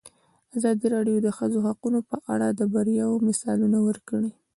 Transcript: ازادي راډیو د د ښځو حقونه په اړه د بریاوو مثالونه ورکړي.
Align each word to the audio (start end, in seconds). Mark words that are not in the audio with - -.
ازادي 0.57 0.85
راډیو 0.95 1.17
د 1.21 1.23
د 1.25 1.29
ښځو 1.37 1.57
حقونه 1.67 1.99
په 2.09 2.17
اړه 2.33 2.47
د 2.59 2.61
بریاوو 2.73 3.23
مثالونه 3.27 3.77
ورکړي. 3.87 4.31